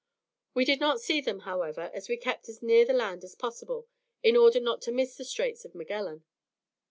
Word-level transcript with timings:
We 0.55 0.65
did 0.65 0.79
not 0.79 0.99
see 0.99 1.21
them, 1.21 1.41
however, 1.41 1.91
as 1.93 2.09
we 2.09 2.17
kept 2.17 2.49
as 2.49 2.63
near 2.63 2.85
the 2.85 2.91
land 2.93 3.23
as 3.23 3.35
possible, 3.35 3.87
in 4.23 4.35
order 4.35 4.59
not 4.59 4.81
to 4.81 4.91
miss 4.91 5.15
the 5.15 5.23
Straits 5.25 5.63
of 5.63 5.75
Magellan. 5.75 6.23